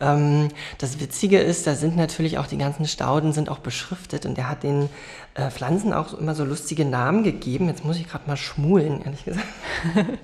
Ähm, 0.00 0.48
das 0.78 1.00
Witzige 1.10 1.40
ist, 1.40 1.66
da 1.66 1.74
sind 1.74 1.96
natürlich 1.96 2.38
auch 2.38 2.46
die 2.46 2.56
ganzen 2.56 2.86
Stauden 2.86 3.32
sind 3.32 3.48
auch 3.48 3.58
beschriftet. 3.58 4.26
Und 4.26 4.38
er 4.38 4.48
hat 4.48 4.62
den 4.62 4.88
äh, 5.34 5.50
Pflanzen 5.50 5.92
auch 5.92 6.14
immer 6.14 6.36
so 6.36 6.44
lustige 6.44 6.84
Namen 6.84 7.24
gegeben. 7.24 7.66
Jetzt 7.66 7.84
muss 7.84 7.96
ich 7.96 8.08
gerade 8.08 8.28
mal 8.28 8.36
schmulen, 8.36 9.02
ehrlich 9.02 9.24
gesagt. 9.24 9.46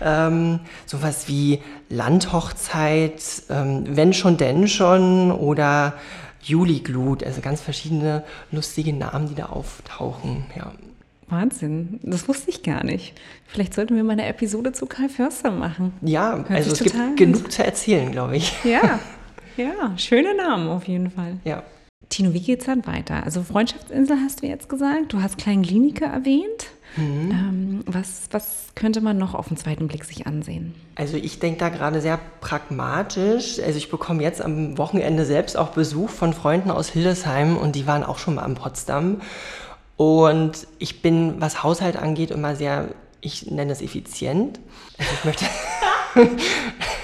Ähm, 0.00 0.58
sowas 0.86 1.28
wie 1.28 1.60
Landhochzeit, 1.88 3.22
ähm, 3.48 3.84
wenn 3.86 4.12
schon, 4.12 4.36
denn 4.36 4.66
schon 4.66 5.30
oder 5.30 5.94
Juliglut, 6.42 7.22
also 7.22 7.40
ganz 7.40 7.60
verschiedene 7.60 8.24
lustige 8.50 8.92
Namen, 8.92 9.28
die 9.28 9.36
da 9.36 9.46
auftauchen. 9.46 10.46
Ja. 10.56 10.72
Wahnsinn, 11.28 12.00
das 12.02 12.26
wusste 12.26 12.50
ich 12.50 12.64
gar 12.64 12.84
nicht. 12.84 13.14
Vielleicht 13.46 13.72
sollten 13.72 13.94
wir 13.94 14.02
mal 14.02 14.14
eine 14.14 14.26
Episode 14.26 14.72
zu 14.72 14.86
Karl 14.86 15.08
Förster 15.08 15.52
machen. 15.52 15.92
Ja, 16.02 16.38
Hört 16.38 16.50
also 16.50 16.72
es 16.72 16.80
gibt 16.80 17.16
genug 17.16 17.52
zu 17.52 17.64
erzählen, 17.64 18.10
glaube 18.10 18.36
ich. 18.36 18.52
Ja, 18.64 18.98
ja, 19.56 19.96
schöne 19.96 20.34
Namen 20.34 20.68
auf 20.68 20.86
jeden 20.86 21.10
Fall. 21.10 21.38
Ja. 21.44 21.62
Tino, 22.08 22.32
wie 22.32 22.40
geht's 22.40 22.66
dann 22.66 22.86
weiter? 22.86 23.24
Also 23.24 23.42
Freundschaftsinsel 23.42 24.18
hast 24.22 24.42
du 24.42 24.46
jetzt 24.46 24.68
gesagt, 24.68 25.12
du 25.12 25.22
hast 25.22 25.38
Kleinkliniker 25.38 26.06
erwähnt. 26.06 26.68
Mhm. 26.96 27.30
Ähm, 27.30 27.84
was, 27.86 28.28
was 28.30 28.66
könnte 28.74 29.00
man 29.00 29.18
noch 29.18 29.34
auf 29.34 29.48
den 29.48 29.56
zweiten 29.56 29.88
Blick 29.88 30.04
sich 30.04 30.26
ansehen? 30.26 30.74
Also 30.94 31.16
ich 31.16 31.40
denke 31.40 31.58
da 31.58 31.68
gerade 31.70 32.00
sehr 32.00 32.20
pragmatisch. 32.40 33.58
Also 33.58 33.78
ich 33.78 33.90
bekomme 33.90 34.22
jetzt 34.22 34.40
am 34.40 34.78
Wochenende 34.78 35.24
selbst 35.24 35.56
auch 35.56 35.70
Besuch 35.70 36.10
von 36.10 36.34
Freunden 36.34 36.70
aus 36.70 36.88
Hildesheim 36.88 37.56
und 37.56 37.74
die 37.74 37.86
waren 37.86 38.04
auch 38.04 38.18
schon 38.18 38.36
mal 38.36 38.46
in 38.46 38.54
Potsdam. 38.54 39.20
Und 39.96 40.66
ich 40.78 41.02
bin, 41.02 41.40
was 41.40 41.62
Haushalt 41.62 41.96
angeht, 41.96 42.30
immer 42.30 42.56
sehr, 42.56 42.88
ich 43.20 43.50
nenne 43.50 43.72
es 43.72 43.80
effizient. 43.80 44.60
Also 44.98 45.10
ich 45.14 45.24
möchte, 45.24 45.44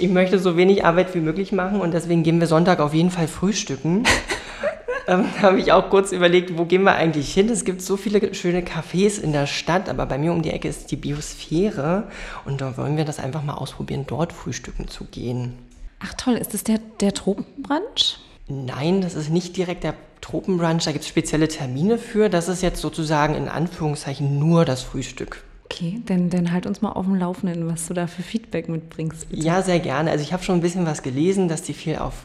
ich 0.00 0.10
möchte 0.10 0.38
so 0.38 0.56
wenig 0.56 0.84
Arbeit 0.84 1.14
wie 1.14 1.20
möglich 1.20 1.52
machen 1.52 1.80
und 1.80 1.92
deswegen 1.92 2.22
gehen 2.22 2.40
wir 2.40 2.46
Sonntag 2.46 2.80
auf 2.80 2.94
jeden 2.94 3.10
Fall 3.10 3.28
frühstücken. 3.28 4.04
ähm, 5.06 5.26
da 5.36 5.42
habe 5.42 5.60
ich 5.60 5.72
auch 5.72 5.90
kurz 5.90 6.12
überlegt, 6.12 6.56
wo 6.56 6.64
gehen 6.64 6.82
wir 6.82 6.94
eigentlich 6.94 7.32
hin? 7.32 7.48
Es 7.48 7.64
gibt 7.64 7.82
so 7.82 7.96
viele 7.96 8.34
schöne 8.34 8.62
Cafés 8.62 9.20
in 9.20 9.32
der 9.32 9.46
Stadt, 9.46 9.88
aber 9.88 10.06
bei 10.06 10.18
mir 10.18 10.32
um 10.32 10.42
die 10.42 10.50
Ecke 10.50 10.68
ist 10.68 10.90
die 10.90 10.96
Biosphäre 10.96 12.04
und 12.44 12.60
da 12.60 12.76
wollen 12.76 12.96
wir 12.96 13.04
das 13.04 13.18
einfach 13.18 13.42
mal 13.42 13.54
ausprobieren, 13.54 14.04
dort 14.06 14.32
frühstücken 14.32 14.88
zu 14.88 15.04
gehen. 15.04 15.54
Ach 16.00 16.14
toll, 16.14 16.34
ist 16.34 16.54
das 16.54 16.64
der, 16.64 16.78
der 17.00 17.12
Tropenbrunch? 17.12 18.18
Nein, 18.48 19.00
das 19.00 19.14
ist 19.14 19.30
nicht 19.30 19.56
direkt 19.56 19.84
der 19.84 19.94
Tropenbrunch, 20.20 20.84
da 20.84 20.92
gibt 20.92 21.04
es 21.04 21.08
spezielle 21.08 21.48
Termine 21.48 21.98
für. 21.98 22.28
Das 22.28 22.48
ist 22.48 22.62
jetzt 22.62 22.80
sozusagen 22.80 23.34
in 23.34 23.48
Anführungszeichen 23.48 24.38
nur 24.38 24.64
das 24.64 24.82
Frühstück. 24.82 25.44
Okay, 25.70 26.02
dann, 26.06 26.30
dann 26.30 26.50
halt 26.50 26.66
uns 26.66 26.82
mal 26.82 26.90
auf 26.90 27.06
dem 27.06 27.14
Laufenden, 27.14 27.68
was 27.70 27.86
du 27.86 27.94
da 27.94 28.08
für 28.08 28.22
Feedback 28.22 28.68
mitbringst. 28.68 29.30
Bitte. 29.30 29.42
Ja, 29.42 29.62
sehr 29.62 29.78
gerne. 29.78 30.10
Also 30.10 30.22
ich 30.22 30.32
habe 30.32 30.42
schon 30.42 30.56
ein 30.56 30.60
bisschen 30.60 30.84
was 30.84 31.02
gelesen, 31.02 31.48
dass 31.48 31.62
die 31.62 31.74
viel 31.74 31.96
auf 31.96 32.24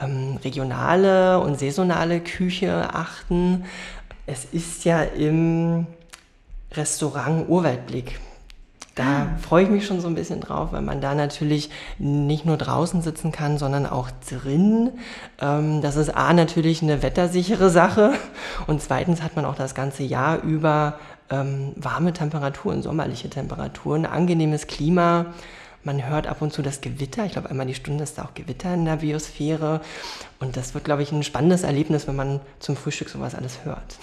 ähm, 0.00 0.38
regionale 0.44 1.40
und 1.40 1.58
saisonale 1.58 2.20
Küche 2.20 2.94
achten. 2.94 3.64
Es 4.26 4.44
ist 4.44 4.84
ja 4.84 5.02
im 5.02 5.86
Restaurant 6.72 7.48
Urwaldblick 7.48 8.20
da 8.94 9.04
ah. 9.04 9.26
freue 9.40 9.64
ich 9.64 9.70
mich 9.70 9.86
schon 9.86 10.00
so 10.00 10.08
ein 10.08 10.14
bisschen 10.14 10.40
drauf, 10.40 10.72
weil 10.72 10.82
man 10.82 11.00
da 11.00 11.14
natürlich 11.14 11.70
nicht 11.98 12.46
nur 12.46 12.56
draußen 12.56 13.02
sitzen 13.02 13.32
kann, 13.32 13.58
sondern 13.58 13.86
auch 13.86 14.08
drin. 14.28 14.92
Ähm, 15.40 15.82
das 15.82 15.96
ist 15.96 16.10
A 16.16 16.32
natürlich 16.32 16.82
eine 16.82 17.02
wettersichere 17.02 17.70
Sache 17.70 18.12
und 18.66 18.80
zweitens 18.80 19.22
hat 19.22 19.36
man 19.36 19.44
auch 19.44 19.56
das 19.56 19.74
ganze 19.74 20.04
Jahr 20.04 20.42
über 20.42 20.98
ähm, 21.34 21.72
warme 21.76 22.12
Temperaturen, 22.12 22.82
sommerliche 22.82 23.28
Temperaturen, 23.28 24.06
angenehmes 24.06 24.66
Klima. 24.66 25.26
Man 25.82 26.08
hört 26.08 26.26
ab 26.26 26.40
und 26.40 26.52
zu 26.52 26.62
das 26.62 26.80
Gewitter. 26.80 27.26
Ich 27.26 27.32
glaube, 27.32 27.50
einmal 27.50 27.66
die 27.66 27.74
Stunde 27.74 28.04
ist 28.04 28.16
da 28.16 28.24
auch 28.24 28.34
Gewitter 28.34 28.72
in 28.72 28.84
der 28.84 28.96
Biosphäre. 28.96 29.80
Und 30.40 30.56
das 30.56 30.72
wird, 30.72 30.84
glaube 30.84 31.02
ich, 31.02 31.12
ein 31.12 31.22
spannendes 31.22 31.62
Erlebnis, 31.62 32.06
wenn 32.06 32.16
man 32.16 32.40
zum 32.58 32.76
Frühstück 32.76 33.10
sowas 33.10 33.34
alles 33.34 33.64
hört. 33.64 33.98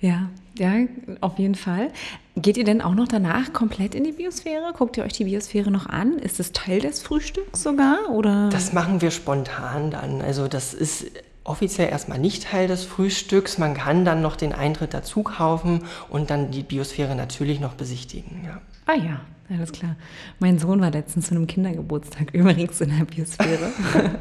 Ja, 0.00 0.30
ja, 0.58 0.86
auf 1.20 1.38
jeden 1.38 1.54
Fall. 1.54 1.90
Geht 2.34 2.56
ihr 2.56 2.64
denn 2.64 2.80
auch 2.80 2.94
noch 2.94 3.06
danach 3.06 3.52
komplett 3.52 3.94
in 3.94 4.02
die 4.02 4.12
Biosphäre? 4.12 4.72
Guckt 4.72 4.96
ihr 4.96 5.04
euch 5.04 5.12
die 5.12 5.24
Biosphäre 5.24 5.70
noch 5.70 5.86
an? 5.86 6.18
Ist 6.18 6.40
es 6.40 6.52
Teil 6.52 6.80
des 6.80 7.02
Frühstücks 7.02 7.62
sogar? 7.62 8.08
Oder? 8.10 8.48
Das 8.48 8.72
machen 8.72 9.02
wir 9.02 9.10
spontan 9.10 9.90
dann. 9.90 10.22
Also 10.22 10.48
das 10.48 10.72
ist 10.72 11.04
offiziell 11.44 11.88
erstmal 11.88 12.18
nicht 12.18 12.44
Teil 12.44 12.68
des 12.68 12.84
Frühstücks. 12.84 13.58
Man 13.58 13.74
kann 13.74 14.04
dann 14.04 14.22
noch 14.22 14.36
den 14.36 14.52
Eintritt 14.52 14.94
dazu 14.94 15.22
kaufen 15.22 15.84
und 16.08 16.30
dann 16.30 16.50
die 16.50 16.62
Biosphäre 16.62 17.14
natürlich 17.14 17.60
noch 17.60 17.74
besichtigen. 17.74 18.44
Ja. 18.44 18.60
Ah 18.90 18.96
ja, 18.96 19.20
alles 19.48 19.70
klar. 19.70 19.94
Mein 20.40 20.58
Sohn 20.58 20.80
war 20.80 20.90
letztens 20.90 21.28
zu 21.28 21.36
einem 21.36 21.46
Kindergeburtstag 21.46 22.30
übrigens 22.34 22.80
in 22.80 22.88
der 22.88 23.04
Biosphäre 23.04 23.70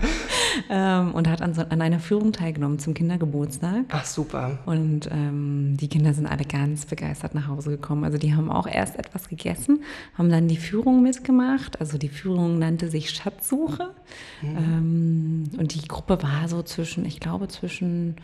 ähm, 0.69 1.11
und 1.15 1.27
hat 1.27 1.41
an, 1.41 1.55
so, 1.55 1.63
an, 1.63 1.81
einer 1.81 1.99
Führung 1.99 2.33
teilgenommen 2.33 2.77
zum 2.77 2.93
Kindergeburtstag. 2.93 3.85
Ach 3.89 4.05
super. 4.05 4.59
Und 4.67 5.09
ähm, 5.11 5.75
die 5.77 5.88
Kinder 5.88 6.13
sind 6.13 6.27
alle 6.27 6.45
ganz 6.45 6.85
begeistert 6.85 7.33
nach 7.33 7.47
Hause 7.47 7.71
gekommen. 7.71 8.03
Also 8.03 8.19
die 8.19 8.35
haben 8.35 8.51
auch 8.51 8.67
erst 8.67 8.99
etwas 8.99 9.27
gegessen, 9.27 9.81
haben 10.15 10.29
dann 10.29 10.47
die 10.47 10.57
Führung 10.57 11.01
mitgemacht. 11.01 11.79
Also 11.79 11.97
die 11.97 12.09
Führung 12.09 12.59
nannte 12.59 12.89
sich 12.89 13.09
Schatzsuche. 13.09 13.95
Mhm. 14.43 14.57
Ähm, 14.57 15.43
und 15.57 15.73
die 15.73 15.88
Gruppe 15.88 16.21
war 16.21 16.47
so 16.47 16.61
zwischen, 16.61 17.05
ich 17.05 17.19
glaube 17.19 17.47
zwischen 17.47 18.17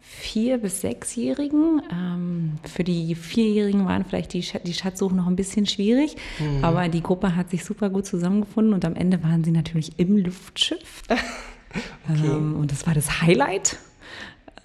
vier- 0.00 0.58
bis 0.58 0.80
sechsjährigen. 0.80 1.82
Ähm, 1.92 2.58
für 2.64 2.84
die 2.84 3.14
Vierjährigen 3.14 3.86
waren 3.86 4.04
vielleicht 4.04 4.32
die, 4.32 4.42
Sch 4.42 4.58
die 4.64 4.74
Schatzsuchen 4.74 5.16
noch 5.16 5.26
ein 5.26 5.36
bisschen 5.36 5.66
schwierig, 5.66 6.16
mhm. 6.38 6.64
aber 6.64 6.88
die 6.88 7.02
Gruppe 7.02 7.36
hat 7.36 7.50
sich 7.50 7.64
super 7.64 7.90
gut 7.90 8.06
zusammengefunden 8.06 8.74
und 8.74 8.84
am 8.84 8.94
Ende 8.94 9.22
waren 9.22 9.44
sie 9.44 9.50
natürlich 9.50 9.98
im 9.98 10.16
Luftschiff. 10.16 11.02
okay. 11.08 12.26
ähm, 12.26 12.56
und 12.56 12.72
das 12.72 12.86
war 12.86 12.94
das 12.94 13.20
Highlight. 13.22 13.78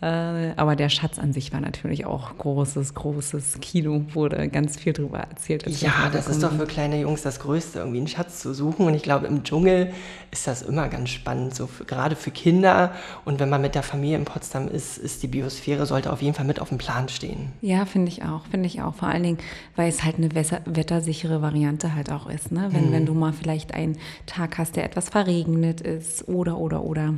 Äh, 0.02 0.52
aber 0.56 0.76
der 0.76 0.90
Schatz 0.90 1.20
an 1.20 1.34
sich 1.34 1.54
war 1.54 1.62
natürlich 1.62 2.06
auch 2.06 2.38
großes, 2.38 2.94
großes 2.94 3.60
Kino, 3.62 4.04
wurde 4.14 4.50
ganz 4.50 4.78
viel 4.78 4.94
darüber 4.94 5.20
erzählt. 5.20 5.68
Ja, 5.82 6.10
das 6.12 6.28
ist 6.28 6.44
doch 6.44 6.52
für 6.52 6.66
kleine 6.66 7.00
Jungs 7.00 7.22
das 7.22 7.40
Größte, 7.40 7.80
irgendwie 7.80 8.00
einen 8.00 8.08
Schatz 8.08 8.40
zu 8.40 8.54
suchen. 8.54 8.86
Und 8.86 8.94
ich 8.96 9.04
glaube, 9.04 9.28
im 9.28 9.44
Dschungel 9.44 9.94
ist 10.32 10.48
das 10.48 10.62
immer 10.62 10.90
ganz 10.90 11.10
spannend, 11.10 11.56
so 11.56 11.68
für, 11.68 11.86
gerade 11.86 12.16
für 12.16 12.32
Kinder. 12.32 12.94
Und 13.26 13.40
wenn 13.40 13.50
man 13.50 13.62
mit 13.62 13.76
der 13.76 13.84
Familie 13.84 14.18
in 14.18 14.26
Potsdam 14.26 14.68
ist, 14.68 14.98
ist 14.98 15.24
die 15.24 15.28
Biosphäre, 15.28 15.86
sollte 15.86 16.12
auf 16.12 16.22
jeden 16.22 16.36
Fall 16.36 16.46
mit 16.46 16.60
auf 16.60 16.70
dem 16.70 16.78
Plan 16.78 17.08
stehen. 17.10 17.52
Ja, 17.62 17.86
finde 17.86 18.10
ich 18.10 18.24
auch, 18.24 18.46
finde 18.48 18.68
ich 18.68 18.82
auch. 18.82 18.96
Vor 18.96 19.08
allen 19.08 19.24
Dingen, 19.24 19.38
weil 19.76 19.90
es 19.90 20.04
halt 20.04 20.18
eine 20.18 20.34
wettersichere 20.34 21.42
Variante 21.42 21.96
halt 21.96 22.12
auch 22.12 22.28
ist. 22.28 22.52
Ne? 22.52 22.70
Wenn, 22.72 22.86
hm. 22.86 22.92
wenn 22.92 23.06
du 23.06 23.14
mal 23.14 23.34
vielleicht 23.34 23.74
einen 23.74 23.98
Tag 24.26 24.58
hast, 24.58 24.76
der 24.76 24.86
etwas 24.86 25.10
verregnet 25.10 25.82
ist 25.82 26.28
oder, 26.28 26.58
oder, 26.58 26.84
oder. 26.84 27.14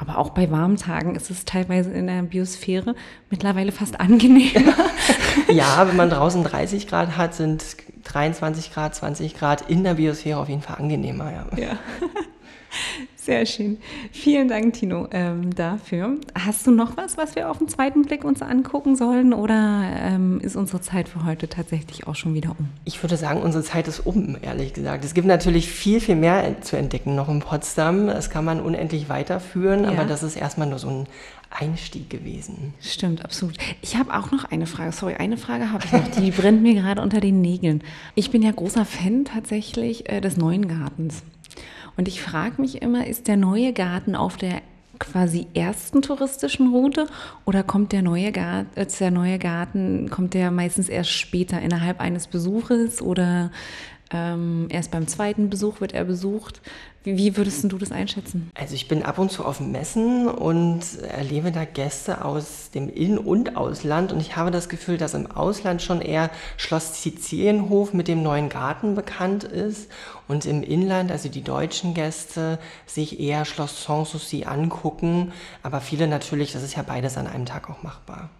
Aber 0.00 0.16
auch 0.16 0.30
bei 0.30 0.48
warmen 0.50 0.76
Tagen 0.76 1.16
ist 1.16 1.28
es 1.28 1.44
teilweise 1.44 1.90
in 1.90 2.06
der 2.06 2.22
Biosphäre 2.22 2.94
mittlerweile 3.30 3.72
fast 3.72 3.98
angenehmer. 3.98 4.74
ja, 5.52 5.88
wenn 5.88 5.96
man 5.96 6.08
draußen 6.08 6.44
30 6.44 6.86
Grad 6.86 7.16
hat, 7.16 7.34
sind 7.34 7.64
23 8.04 8.72
Grad, 8.72 8.94
20 8.94 9.34
Grad 9.34 9.68
in 9.68 9.82
der 9.82 9.94
Biosphäre 9.94 10.38
auf 10.38 10.48
jeden 10.48 10.62
Fall 10.62 10.76
angenehmer. 10.76 11.32
Ja. 11.32 11.46
ja. 11.56 11.78
Sehr 13.28 13.44
schön. 13.44 13.76
Vielen 14.10 14.48
Dank, 14.48 14.72
Tino, 14.72 15.06
ähm, 15.10 15.54
dafür. 15.54 16.16
Hast 16.34 16.66
du 16.66 16.70
noch 16.70 16.96
was, 16.96 17.18
was 17.18 17.36
wir 17.36 17.50
auf 17.50 17.58
den 17.58 17.68
zweiten 17.68 18.00
Blick 18.00 18.24
uns 18.24 18.40
angucken 18.40 18.96
sollen 18.96 19.34
oder 19.34 19.82
ähm, 20.00 20.40
ist 20.40 20.56
unsere 20.56 20.80
Zeit 20.80 21.10
für 21.10 21.26
heute 21.26 21.46
tatsächlich 21.46 22.06
auch 22.06 22.14
schon 22.14 22.32
wieder 22.32 22.56
um? 22.58 22.70
Ich 22.86 23.02
würde 23.02 23.18
sagen, 23.18 23.42
unsere 23.42 23.62
Zeit 23.62 23.86
ist 23.86 24.06
um, 24.06 24.38
ehrlich 24.40 24.72
gesagt. 24.72 25.04
Es 25.04 25.12
gibt 25.12 25.26
natürlich 25.26 25.68
viel, 25.68 26.00
viel 26.00 26.16
mehr 26.16 26.62
zu 26.62 26.78
entdecken 26.78 27.16
noch 27.16 27.28
in 27.28 27.40
Potsdam. 27.40 28.06
Das 28.06 28.30
kann 28.30 28.46
man 28.46 28.62
unendlich 28.62 29.10
weiterführen, 29.10 29.84
ja. 29.84 29.90
aber 29.90 30.06
das 30.06 30.22
ist 30.22 30.34
erstmal 30.34 30.66
nur 30.66 30.78
so 30.78 30.88
ein 30.88 31.06
Einstieg 31.50 32.08
gewesen. 32.08 32.72
Stimmt, 32.80 33.26
absolut. 33.26 33.58
Ich 33.82 33.96
habe 33.96 34.14
auch 34.14 34.30
noch 34.30 34.46
eine 34.46 34.64
Frage. 34.64 34.92
Sorry, 34.92 35.16
eine 35.16 35.36
Frage 35.36 35.70
habe 35.70 35.84
ich 35.84 35.92
noch, 35.92 36.08
die 36.18 36.30
brennt 36.30 36.62
mir 36.62 36.72
gerade 36.72 37.02
unter 37.02 37.20
den 37.20 37.42
Nägeln. 37.42 37.82
Ich 38.14 38.30
bin 38.30 38.40
ja 38.40 38.52
großer 38.52 38.86
Fan 38.86 39.26
tatsächlich 39.26 40.08
äh, 40.08 40.22
des 40.22 40.38
neuen 40.38 40.66
Gartens. 40.66 41.22
Und 41.98 42.06
ich 42.06 42.22
frage 42.22 42.60
mich 42.60 42.80
immer, 42.80 43.08
ist 43.08 43.26
der 43.26 43.36
neue 43.36 43.72
Garten 43.72 44.14
auf 44.14 44.36
der 44.36 44.62
quasi 45.00 45.48
ersten 45.52 46.00
touristischen 46.00 46.72
Route 46.72 47.08
oder 47.44 47.64
kommt 47.64 47.90
der 47.90 48.02
neue 48.02 48.30
Garten, 48.30 48.70
äh, 48.78 48.86
der 48.86 49.10
neue 49.10 49.38
Garten, 49.38 50.08
kommt 50.08 50.34
der 50.34 50.52
meistens 50.52 50.88
erst 50.88 51.10
später 51.10 51.60
innerhalb 51.60 52.00
eines 52.00 52.28
Besuches 52.28 53.02
oder 53.02 53.50
ähm, 54.12 54.68
erst 54.70 54.92
beim 54.92 55.08
zweiten 55.08 55.50
Besuch 55.50 55.80
wird 55.80 55.92
er 55.92 56.04
besucht? 56.04 56.62
Wie 57.16 57.36
würdest 57.36 57.64
du 57.64 57.78
das 57.78 57.92
einschätzen? 57.92 58.50
Also 58.54 58.74
ich 58.74 58.88
bin 58.88 59.02
ab 59.02 59.18
und 59.18 59.30
zu 59.30 59.44
auf 59.44 59.60
Messen 59.60 60.28
und 60.28 60.82
erlebe 61.02 61.52
da 61.52 61.64
Gäste 61.64 62.24
aus 62.24 62.70
dem 62.74 62.88
In- 62.88 63.18
und 63.18 63.56
Ausland 63.56 64.12
und 64.12 64.20
ich 64.20 64.36
habe 64.36 64.50
das 64.50 64.68
Gefühl, 64.68 64.98
dass 64.98 65.14
im 65.14 65.30
Ausland 65.30 65.82
schon 65.82 66.00
eher 66.00 66.30
Schloss 66.56 67.02
Sizilienhof 67.02 67.94
mit 67.94 68.08
dem 68.08 68.22
neuen 68.22 68.48
Garten 68.48 68.94
bekannt 68.94 69.44
ist 69.44 69.90
und 70.26 70.44
im 70.46 70.62
Inland, 70.62 71.10
also 71.10 71.28
die 71.28 71.42
deutschen 71.42 71.94
Gäste, 71.94 72.58
sich 72.86 73.20
eher 73.20 73.44
Schloss 73.44 73.84
Sanssouci 73.84 74.44
angucken, 74.44 75.32
aber 75.62 75.80
viele 75.80 76.08
natürlich, 76.08 76.52
das 76.52 76.62
ist 76.62 76.76
ja 76.76 76.82
beides 76.82 77.16
an 77.16 77.26
einem 77.26 77.46
Tag 77.46 77.70
auch 77.70 77.82
machbar, 77.82 78.30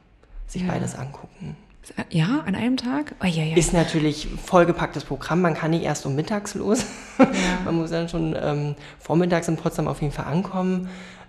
sich 0.46 0.62
ja. 0.62 0.68
beides 0.68 0.94
angucken. 0.94 1.56
Ja, 2.10 2.40
an 2.46 2.54
einem 2.54 2.76
Tag? 2.76 3.14
Oh, 3.22 3.26
ja, 3.26 3.44
ja. 3.44 3.56
Ist 3.56 3.72
natürlich 3.72 4.28
vollgepacktes 4.44 5.04
Programm. 5.04 5.40
Man 5.40 5.54
kann 5.54 5.70
nicht 5.70 5.84
erst 5.84 6.04
um 6.04 6.14
mittags 6.14 6.54
los. 6.54 6.84
Ja. 7.18 7.26
Man 7.64 7.76
muss 7.76 7.90
dann 7.90 8.08
schon 8.08 8.36
ähm, 8.40 8.74
vormittags 8.98 9.48
in 9.48 9.56
Potsdam 9.56 9.88
auf 9.88 10.02
jeden 10.02 10.12
Fall 10.12 10.26
ankommen. 10.26 10.88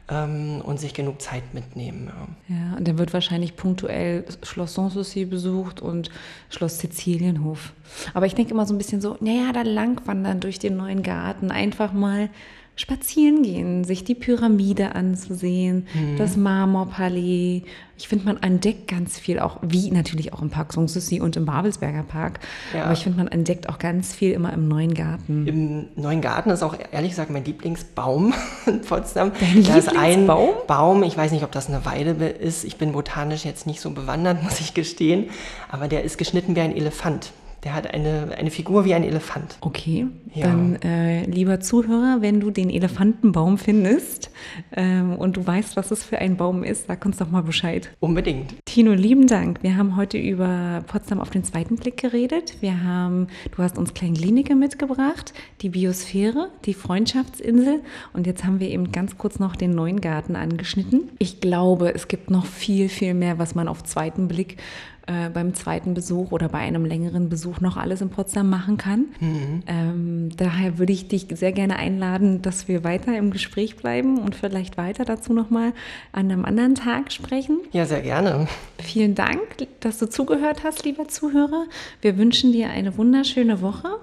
ähm, 0.10 0.62
und 0.64 0.80
sich 0.80 0.94
genug 0.94 1.22
Zeit 1.22 1.54
mitnehmen. 1.54 2.12
Ja. 2.48 2.56
ja, 2.56 2.78
und 2.78 2.88
dann 2.88 2.98
wird 2.98 3.14
wahrscheinlich 3.14 3.56
punktuell 3.56 4.26
Schloss 4.44 4.74
Sanssouci 4.74 5.26
besucht 5.26 5.82
und 5.82 6.10
Schloss 6.50 6.80
Sizilienhof. 6.80 7.74
Aber 8.14 8.26
ich 8.26 8.36
denke 8.36 8.54
immer 8.54 8.66
so 8.66 8.74
ein 8.74 8.78
bisschen 8.78 9.02
so, 9.02 9.18
naja, 9.20 9.52
da 9.54 9.62
langwandern 9.62 10.40
durch 10.40 10.60
den 10.60 10.78
neuen 10.78 11.04
Garten, 11.04 11.52
einfach 11.52 11.94
mal 11.94 12.30
spazieren 12.80 13.44
gehen, 13.44 13.84
sich 13.84 14.06
die 14.06 14.16
Pyramide 14.16 14.96
anzusehen, 14.96 15.86
mhm. 15.94 16.18
das 16.18 16.38
Marmorpalais. 16.38 17.64
Ich 17.98 18.08
finde, 18.08 18.24
man 18.24 18.42
entdeckt 18.42 18.88
ganz 18.88 19.20
viel, 19.20 19.40
auch 19.40 19.58
wie 19.62 19.92
natürlich 19.92 20.32
auch 20.32 20.42
im 20.42 20.50
Park 20.50 20.72
Sanssouci 20.72 21.20
und 21.20 21.36
im 21.36 21.46
Babelsberger 21.46 22.04
Park. 22.04 22.40
Ja. 22.74 22.86
Aber 22.86 22.94
ich 22.94 23.04
finde, 23.04 23.18
man 23.18 23.28
entdeckt 23.28 23.68
auch 23.68 23.80
ganz 23.80 24.14
viel 24.14 24.32
immer 24.32 24.54
im 24.54 24.70
neuen 24.70 24.94
Garten. 24.94 25.46
Im 25.46 26.02
neuen 26.02 26.22
Garten 26.22 26.52
ist 26.52 26.64
auch 26.64 26.78
ehrlich 26.94 27.12
gesagt 27.12 27.32
mein 27.32 27.44
Lieblingsbaum 27.44 28.34
in 28.66 28.80
Potsdam. 28.80 29.34
Dein 29.42 29.64
da 29.66 29.76
ist 29.76 29.98
ein 29.98 30.26
Baum, 30.26 31.04
ich 31.04 31.18
weiß 31.18 31.34
nicht, 31.34 31.44
ob 31.44 31.52
das 31.52 31.68
eine 31.68 31.84
Weide 31.84 32.12
ist. 32.28 32.64
Ich 32.64 32.78
bin 32.78 32.94
botanisch 32.94 33.44
jetzt 33.44 33.68
nicht 33.68 33.82
so 33.82 33.90
bewandert, 33.90 34.42
muss 34.44 34.62
ich 34.62 34.74
gestehen. 34.74 35.30
Aber 35.70 35.90
der 35.90 36.06
ist 36.06 36.18
geschnitten 36.18 36.56
wie 36.56 36.62
ein 36.62 36.74
Elefant. 36.74 37.34
Der 37.64 37.74
hat 37.74 37.94
eine, 37.94 38.30
eine 38.38 38.52
Figur 38.52 38.86
wie 38.86 38.94
ein 38.94 39.04
Elefant. 39.04 39.58
Okay, 39.62 40.08
ja. 40.34 40.48
dann 40.48 40.82
äh, 40.82 41.26
lieber 41.26 41.60
Zuhörer, 41.60 42.18
wenn 42.22 42.40
du 42.40 42.52
den 42.52 42.70
Elefantenbaum 42.70 43.58
findest 43.58 44.32
ähm, 44.76 45.16
und 45.16 45.36
du 45.38 45.46
weißt, 45.46 45.76
was 45.76 45.92
es 45.92 46.04
für 46.04 46.20
ein 46.20 46.38
Baum 46.38 46.64
ist, 46.64 46.88
sag 46.88 47.06
uns 47.06 47.18
doch 47.18 47.30
mal 47.30 47.44
Bescheid. 47.44 47.90
Unbedingt. 48.00 48.56
Tino, 48.66 48.94
lieben 48.94 49.28
Dank. 49.28 49.62
Wir 49.62 49.76
haben 49.76 49.98
heute 49.98 50.18
über 50.18 50.84
Potsdam 50.88 51.20
auf 51.20 51.30
den 51.30 51.44
zweiten 51.44 51.76
Blick 51.76 51.98
geredet. 51.98 52.56
Wir 52.62 52.84
haben, 52.84 53.28
du 53.56 53.62
hast 53.62 53.78
uns 53.78 53.94
Kleinlinike 53.94 54.56
mitgebracht, 54.56 55.34
die 55.62 55.70
Biosphäre, 55.70 56.50
die 56.66 56.74
Freundschaftsinsel 56.74 57.82
und 58.14 58.26
jetzt 58.26 58.46
haben 58.46 58.60
wir 58.60 58.70
eben 58.70 58.92
ganz 58.92 59.18
kurz 59.18 59.40
noch 59.40 59.56
den 59.56 59.72
neuen 59.72 60.00
Garten 60.00 60.36
angeschnitten. 60.36 61.10
Ich 61.20 61.42
glaube, 61.42 61.94
es 61.94 62.08
gibt 62.08 62.32
noch 62.32 62.46
viel, 62.46 62.88
viel 62.90 63.14
mehr, 63.14 63.38
was 63.38 63.56
man 63.56 63.68
auf 63.68 63.84
zweiten 63.84 64.28
Blick 64.28 64.58
äh, 65.10 65.30
beim 65.30 65.56
zweiten 65.56 65.96
Besuch 65.96 66.32
oder 66.32 66.50
bei 66.50 66.60
einem 66.60 66.86
längeren 66.86 67.30
Besuch 67.50 67.62
noch 67.62 67.78
alles 67.78 68.02
in 68.02 68.10
Potsdam 68.10 68.50
machen 68.50 68.78
kann. 68.78 69.06
Mhm. 69.20 69.64
Ähm, 69.68 70.30
daher 70.38 70.78
würde 70.78 70.94
ich 70.94 71.08
dich 71.08 71.28
sehr 71.34 71.52
gerne 71.52 71.78
einladen, 71.78 72.42
dass 72.42 72.68
wir 72.68 72.84
weiter 72.84 73.18
im 73.18 73.32
Gespräch 73.32 73.76
bleiben 73.76 74.20
und 74.20 74.36
vielleicht 74.36 74.78
weiter 74.78 75.06
dazu 75.06 75.34
nochmal 75.34 75.74
an 76.12 76.32
einem 76.32 76.46
anderen 76.46 76.76
Tag 76.76 77.12
sprechen. 77.12 77.60
Ja, 77.72 77.86
sehr 77.86 78.02
gerne. 78.02 78.48
Vielen 78.80 79.16
Dank, 79.16 79.40
dass 79.80 80.00
du 80.00 80.10
zugehört 80.10 80.64
hast, 80.64 80.86
lieber 80.86 81.08
Zuhörer. 81.08 81.66
Wir 82.02 82.18
wünschen 82.18 82.52
dir 82.52 82.70
eine 82.70 82.98
wunderschöne 82.98 83.62
Woche, 83.62 84.00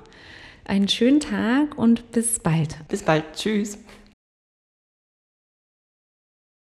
einen 0.64 0.88
schönen 0.88 1.20
Tag 1.20 1.78
und 1.78 2.10
bis 2.12 2.40
bald. 2.40 2.76
Bis 2.88 3.02
bald. 3.02 3.24
Tschüss. 3.34 3.78